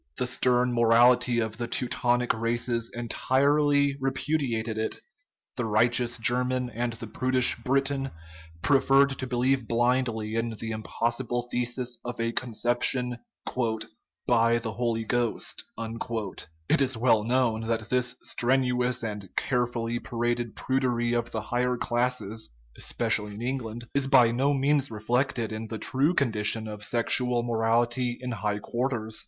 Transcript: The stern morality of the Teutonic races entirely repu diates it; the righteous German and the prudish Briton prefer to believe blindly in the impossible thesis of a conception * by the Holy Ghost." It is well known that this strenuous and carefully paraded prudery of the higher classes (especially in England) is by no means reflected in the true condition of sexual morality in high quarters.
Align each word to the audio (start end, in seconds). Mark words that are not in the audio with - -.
The 0.17 0.25
stern 0.25 0.73
morality 0.73 1.37
of 1.39 1.57
the 1.57 1.67
Teutonic 1.67 2.33
races 2.33 2.89
entirely 2.91 3.93
repu 3.97 4.39
diates 4.41 4.69
it; 4.75 4.99
the 5.57 5.65
righteous 5.65 6.17
German 6.17 6.71
and 6.71 6.93
the 6.93 7.05
prudish 7.05 7.55
Briton 7.57 8.09
prefer 8.63 9.05
to 9.05 9.27
believe 9.27 9.67
blindly 9.67 10.33
in 10.33 10.55
the 10.59 10.71
impossible 10.71 11.43
thesis 11.51 11.99
of 12.03 12.19
a 12.19 12.31
conception 12.31 13.19
* 13.33 13.55
by 14.35 14.57
the 14.57 14.71
Holy 14.71 15.03
Ghost." 15.03 15.65
It 15.77 16.81
is 16.81 16.97
well 16.97 17.23
known 17.23 17.67
that 17.67 17.91
this 17.91 18.15
strenuous 18.23 19.03
and 19.03 19.29
carefully 19.35 19.99
paraded 19.99 20.55
prudery 20.55 21.13
of 21.13 21.29
the 21.29 21.41
higher 21.41 21.77
classes 21.77 22.49
(especially 22.75 23.35
in 23.35 23.43
England) 23.43 23.87
is 23.93 24.07
by 24.07 24.31
no 24.31 24.51
means 24.55 24.89
reflected 24.89 25.51
in 25.51 25.67
the 25.67 25.77
true 25.77 26.15
condition 26.15 26.67
of 26.67 26.83
sexual 26.83 27.43
morality 27.43 28.17
in 28.19 28.31
high 28.31 28.57
quarters. 28.57 29.19